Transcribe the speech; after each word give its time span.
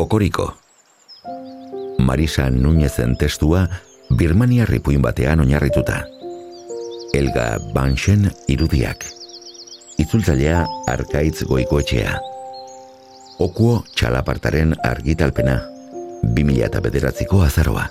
Kokoriko. 0.00 0.54
Marisa 1.98 2.50
Nunezen 2.50 3.16
testua 3.20 3.66
Birmania 4.16 4.64
ripuin 4.64 5.02
batean 5.02 5.40
oinarrituta. 5.40 5.98
Elga 7.12 7.58
Banschen 7.74 8.30
irudiak. 8.48 9.04
Itzultzailea 9.98 10.64
Arkaitz 10.88 11.44
Goikoetxea. 11.44 12.16
Okuo 13.44 13.84
txalapartaren 13.92 14.72
argitalpena 14.88 15.60
2000 16.24 16.64
eta 16.70 16.80
bederatziko 16.80 17.44
azaroa. 17.44 17.84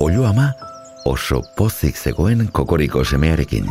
Olo 0.00 0.24
ama 0.32 0.52
oso 1.04 1.44
pozik 1.60 2.00
zegoen 2.00 2.48
kokoriko 2.52 3.04
semearekin. 3.04 3.68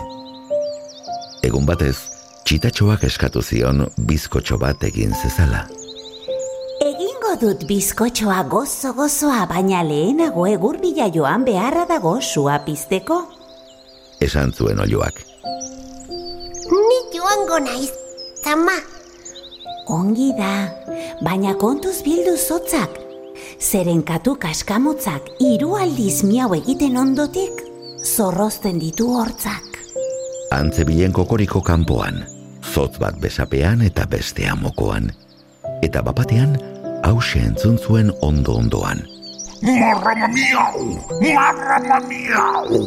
Egun 1.42 1.66
batez, 1.66 2.13
txitatxoak 2.44 3.04
eskatu 3.10 3.42
zion 3.42 3.86
bizkotxo 3.98 4.58
bat 4.62 4.84
egin 4.84 5.14
zezala 5.16 5.66
Egingo 6.84 7.36
dut 7.42 7.68
bizkotxoa 7.68 8.44
gozo 8.52 8.94
gozoa 8.94 9.46
baina 9.50 9.84
lehenago 9.84 10.48
egur 10.48 10.80
bila 10.82 11.10
joan 11.12 11.46
beharra 11.48 11.86
dago 11.90 12.20
sua 12.22 12.60
pizteko 12.66 13.22
Esan 14.22 14.52
zuen 14.54 14.80
oloak 14.80 15.24
Ni 16.74 17.00
joango 17.14 17.60
naiz, 17.60 17.92
zama. 18.44 18.76
Ongi 19.92 20.32
da, 20.38 20.72
baina 21.22 21.54
kontuz 21.60 22.00
bildu 22.06 22.38
zotzak. 22.38 22.96
Zeren 23.60 24.02
katu 24.08 24.36
kaskamotzak 24.40 25.28
hiru 25.44 25.76
aldiz 25.78 26.24
miau 26.24 26.54
egiten 26.56 26.98
ondotik, 26.98 27.62
zorrozten 28.16 28.80
ditu 28.80 29.10
hortzak. 29.18 29.80
Antze 30.56 30.86
bilen 30.88 31.14
kokoriko 31.14 31.62
kanpoan, 31.62 32.24
zotz 32.74 32.98
bat 32.98 33.18
besapean 33.22 33.84
eta 33.86 34.06
bestea 34.10 34.56
mokoan. 34.58 35.12
Eta 35.86 36.02
bapatean, 36.02 36.56
hause 37.06 37.42
entzun 37.46 37.78
zuen 37.78 38.10
ondo-ondoan. 38.26 39.04
Marrama 39.62 40.28
miau! 40.34 40.80
Marrama 41.22 42.00
miau! 42.08 42.82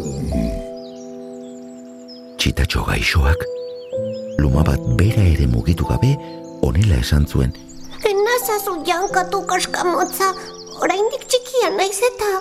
Txitatxo 2.37 2.83
gaixoak, 2.89 3.47
luma 4.43 4.67
bat 4.67 4.83
bera 4.98 5.23
ere 5.23 5.47
mugitu 5.47 5.87
gabe, 5.89 6.17
onela 6.67 6.98
esan 7.00 7.27
zuen. 7.27 7.55
Enazazu 8.11 8.81
jankatu 8.89 9.45
kaskamotza, 9.47 10.33
oraindik 10.83 11.28
txikia 11.31 11.71
naiz 11.78 11.98
eta... 12.11 12.33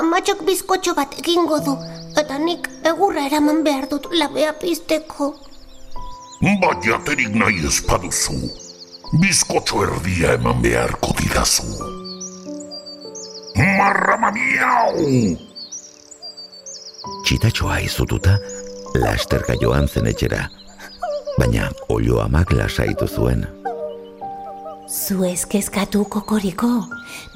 Amatxok 0.00 0.42
bizkotxo 0.48 0.96
bat 0.96 1.12
egingo 1.20 1.60
du, 1.64 1.76
eta 2.20 2.40
nik 2.40 2.68
egurra 2.88 3.28
eraman 3.28 3.62
behar 3.68 3.88
dut 3.92 4.08
labea 4.12 4.56
pizteko. 4.60 5.34
Baiaterik 6.40 7.32
nahi 7.32 7.62
ez 7.64 7.80
paduzu. 7.80 8.34
Bizkotxo 9.20 9.80
erdia 9.86 10.34
eman 10.36 10.60
beharko 10.60 11.14
didazu. 11.16 11.64
Marrama 13.56 14.28
miau! 14.34 15.00
Txitatxoa 17.24 17.78
izututa, 17.86 18.36
lasterka 19.00 19.56
joan 19.62 19.88
zen 19.88 20.10
etxera. 20.12 20.42
Baina 21.38 21.70
olio 21.88 22.20
amak 22.20 22.52
lasaitu 22.52 23.08
zuen. 23.08 23.46
Zu 24.86 25.24
ezkezkatu 25.24 26.04
kokoriko, 26.04 26.68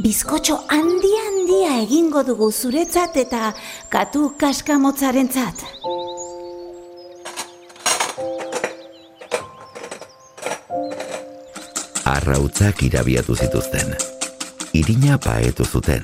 bizkotxo 0.05 0.61
handi 0.69 1.17
handia 1.25 1.81
egingo 1.87 2.23
dugu 2.27 2.53
zuretzat 2.53 3.17
eta 3.25 3.55
katu 3.89 4.35
kaskamotzarentzat. 4.39 5.70
Arrautzak 12.11 12.81
irabiatu 12.83 13.37
zituzten. 13.39 13.93
Irina 14.75 15.15
paetu 15.23 15.63
zuten. 15.63 16.03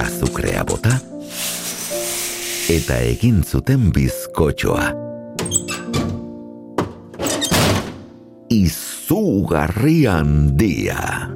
Azukrea 0.00 0.62
bota. 0.64 0.94
Eta 2.72 2.96
egin 3.04 3.42
zuten 3.44 3.90
bizkotxoa. 3.92 4.86
Izugarri 8.56 9.98
handia. 10.08 11.28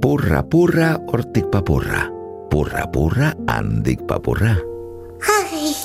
Purra, 0.00 0.40
purra, 0.48 0.94
hortik 1.12 1.52
papurra. 1.52 2.06
Purra, 2.48 2.88
purra, 2.88 3.34
handik 3.52 4.08
papurra. 4.08 4.56
Ai, 5.36 5.76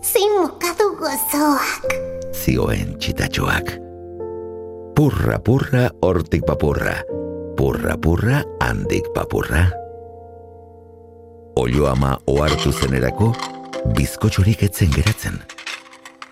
zein 0.00 0.40
mokadu 0.40 0.94
gozoak. 0.96 1.96
Zioen 2.32 2.96
txitatxoak. 2.96 3.76
Purra, 5.02 5.40
purra, 5.42 5.88
hortik 5.98 6.44
papurra. 6.46 6.92
Purra, 7.56 7.96
purra, 7.98 8.36
handik 8.62 9.08
papurra. 9.10 9.64
Olio 11.58 11.88
ama 11.90 12.12
ohartu 12.30 12.70
zenerako, 12.70 13.32
bizkotxorik 13.96 14.62
etzen 14.62 14.92
geratzen. 14.94 15.40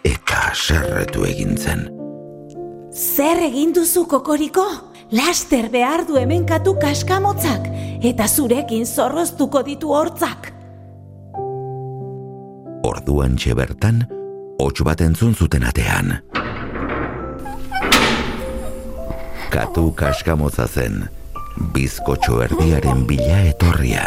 Eta 0.06 0.52
serretu 0.54 1.26
egin 1.26 1.58
zen. 1.58 1.82
Zer 2.94 3.42
egin 3.48 3.74
duzu 3.74 4.04
kokoriko? 4.06 4.68
Laster 5.18 5.66
behar 5.74 6.06
du 6.06 6.20
hemen 6.22 6.46
katu 6.46 6.76
kaskamotzak, 6.78 7.66
eta 8.06 8.28
zurekin 8.28 8.86
zorroztuko 8.86 9.64
ditu 9.66 9.90
hortzak. 9.98 10.52
Orduan 12.86 13.34
bertan, 13.34 14.06
hots 14.62 14.86
bat 14.86 15.00
entzun 15.00 15.34
zuten 15.34 15.66
atean. 15.66 16.20
Katu 19.50 19.90
kaskamotza 19.98 20.64
zen, 20.70 21.08
bizkotxo 21.74 22.36
erdiaren 22.44 23.02
bila 23.08 23.40
etorria. 23.50 24.04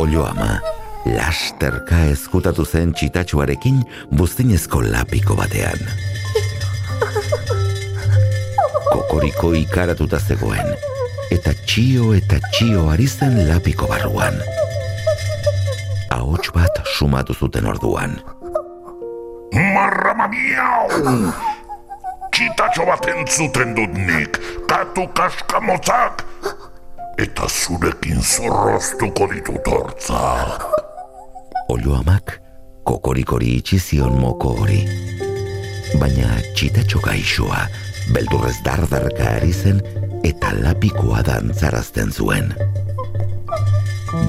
Olio 0.00 0.24
ama, 0.24 0.56
lasterka 1.04 1.98
ezkutatu 2.08 2.64
zen 2.64 2.94
txitatxuarekin 2.96 3.82
buztinezko 4.16 4.80
lapiko 4.88 5.36
batean. 5.36 5.76
Kokoriko 8.88 9.52
ikaratuta 9.60 10.18
zegoen, 10.24 10.72
eta 11.28 11.52
txio 11.66 12.14
eta 12.16 12.40
txio 12.48 12.88
ari 12.96 13.10
zen 13.12 13.42
lapiko 13.50 13.92
barruan. 13.92 14.40
Ahots 16.16 16.48
bat 16.56 16.80
sumatu 16.96 17.36
zuten 17.36 17.68
orduan. 17.68 18.16
Marrama 19.52 20.32
miau! 20.32 21.52
Txitatxo 22.34 22.82
bat 22.82 23.04
entzuten 23.06 23.76
dut 23.76 23.92
nik, 23.94 24.40
katu 24.66 25.04
kaskamotzak! 25.14 26.24
Eta 27.22 27.46
zurekin 27.46 28.18
zorroztuko 28.18 29.28
ditut 29.30 29.70
hortzak. 29.70 30.64
Olio 31.70 31.94
amak 32.00 32.40
kokorikori 32.90 33.52
itxi 33.60 33.78
zion 33.78 34.18
moko 34.18 34.50
hori. 34.64 34.80
Baina 36.02 36.34
txitatxo 36.58 37.04
gaixoa, 37.06 37.68
beldurrez 38.10 38.56
dardarka 38.66 39.30
ari 39.36 39.54
zen 39.54 39.78
eta 40.26 40.50
lapikoa 40.58 41.22
dantzarazten 41.30 42.10
zuen. 42.10 42.50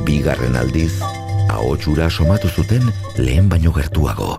Bigarren 0.05 0.61
aldiz, 0.61 0.93
ahotsura 1.49 2.13
somatu 2.13 2.53
zuten 2.53 2.85
lehen 3.17 3.49
baino 3.49 3.73
gertuago. 3.73 4.35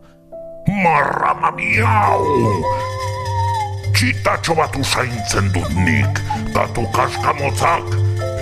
Marrama 0.70 1.50
miau! 1.58 2.95
Txitatxo 3.96 4.52
bat 4.58 4.74
usaintzen 4.76 5.46
dut 5.54 5.70
nik, 5.72 6.18
katu 6.52 6.82
kaskamotzak, 6.92 7.94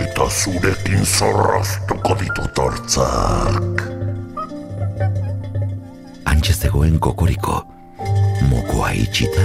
eta 0.02 0.24
zurekin 0.26 1.04
zorroztuko 1.06 2.16
ditut 2.18 2.58
hortzak. 2.58 3.84
Antxe 6.32 6.56
zegoen 6.58 6.96
kokoriko, 6.98 7.60
mokoa 8.50 8.90
itxita 8.98 9.44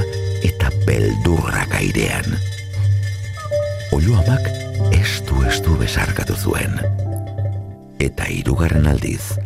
eta 0.50 0.72
beldurrak 0.88 1.78
airean. 1.78 2.34
Olo 3.94 4.18
amak 4.24 4.50
estu 4.98 5.44
estu 5.46 5.78
besarkatu 5.78 6.34
zuen. 6.34 6.74
Eta 8.02 8.26
hirugarren 8.34 8.90
aldiz, 8.90 9.38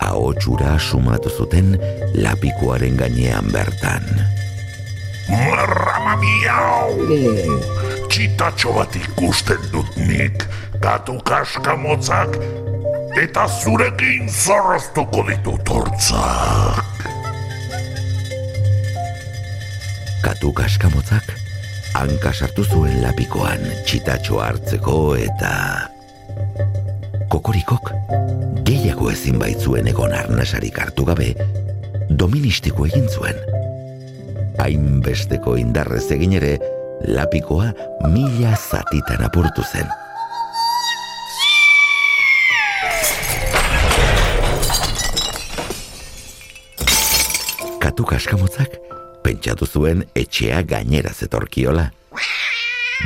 ahotsura 0.00 0.78
sumatu 0.80 1.28
zuten 1.28 1.74
lapikoaren 2.16 2.96
gainean 3.04 3.52
bertan. 3.52 4.45
Marrama 5.28 6.14
miau! 6.20 6.94
Txitatxo 8.06 8.76
bat 8.76 8.94
ikusten 8.96 9.64
dut 9.72 9.96
nik, 9.98 10.46
katu 10.82 11.18
kaskamotzak, 11.26 12.38
eta 13.18 13.46
zurekin 13.48 14.28
zorroztuko 14.30 15.24
ditut 15.30 15.72
hortzak. 15.72 17.08
Katu 20.22 20.52
kaskamotzak 20.52 21.34
hanka 21.96 22.32
sartu 22.34 22.64
zuen 22.64 23.00
lapikoan 23.02 23.62
txitatxo 23.86 24.40
hartzeko 24.42 24.96
eta... 25.18 25.52
Kokorikok 27.32 27.90
gehiago 28.68 29.10
ezin 29.10 29.40
baitzuen 29.40 29.88
egon 29.90 30.14
arnasarik 30.14 30.78
hartu 30.82 31.06
gabe 31.08 31.32
doministiko 32.10 32.86
egin 32.86 33.08
zuen. 33.10 33.55
Hainbesteko 34.62 35.56
indarrez 35.60 36.06
egin 36.14 36.36
ere, 36.38 36.56
lapikoa 37.08 37.72
mila 38.12 38.54
zatitan 38.56 39.24
apurtu 39.26 39.64
zen. 39.66 39.88
Katu 47.82 48.04
kaskamotzak 48.08 48.80
pentsatu 49.24 49.66
zuen 49.66 50.04
etxea 50.16 50.62
gainera 50.66 51.12
zetorkiola. 51.14 51.90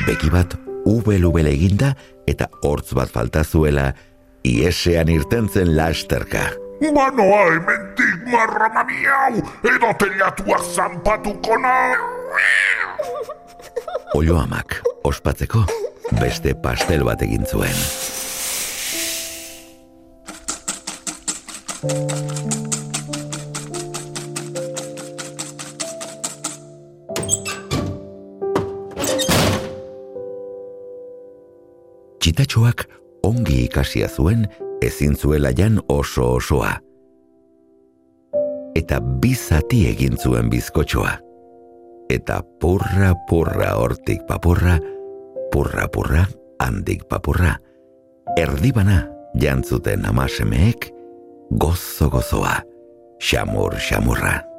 Beki 0.06 0.30
bat 0.32 0.56
ubel-ubel 0.88 1.50
eginda 1.50 1.92
eta 2.30 2.48
hortz 2.64 2.94
bat 2.96 3.10
falta 3.12 3.44
zuela 3.44 3.90
iesean 4.46 5.10
irtentzen 5.12 5.74
lasterka. 5.76 6.48
Manoa 6.80 7.42
ementik 7.54 8.24
marrama 8.32 8.82
miau, 8.88 9.36
edo 9.68 9.90
teliatuak 10.00 10.64
zanpatuko 10.64 11.58
na. 11.60 11.74
Olo 14.18 14.38
amak, 14.40 14.80
ospatzeko, 15.04 15.60
beste 16.16 16.54
pastel 16.56 17.04
bat 17.04 17.20
egin 17.20 17.44
zuen. 17.44 17.76
Txitatxoak 32.20 32.88
ongi 33.28 33.64
ikasia 33.68 34.08
zuen 34.08 34.48
ezin 34.82 35.16
zuela 35.16 35.50
jan 35.56 35.80
oso 35.88 36.34
osoa. 36.34 36.72
Eta 38.74 39.00
bizati 39.00 39.88
egin 39.90 40.18
zuen 40.18 40.50
bizkotxoa. 40.50 41.18
Eta 42.10 42.42
purra 42.60 43.14
purra 43.28 43.74
hortik 43.78 44.26
papurra, 44.26 44.78
purra 45.52 45.88
purra 45.88 46.26
handik 46.58 47.04
papurra. 47.08 47.56
Erdibana 48.38 49.06
jantzuten 49.40 50.06
amasemeek 50.06 50.90
gozo 51.50 52.10
gozoa, 52.10 52.60
xamur 53.18 53.74
xamurra. 53.78 54.49